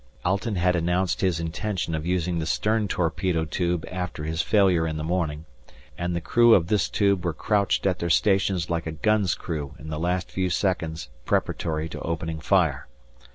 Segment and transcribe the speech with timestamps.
[0.25, 4.97] Alten had announced his intention of using the stern torpedo tube after his failure in
[4.97, 5.45] the morning,
[5.95, 9.75] and the crew of this tube were crouched at their stations like a gun's crew
[9.77, 12.87] in the last few seconds preparatory to opening fire.